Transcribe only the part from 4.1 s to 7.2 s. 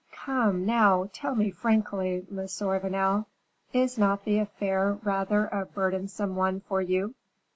the affair rather a burdensome one for you?"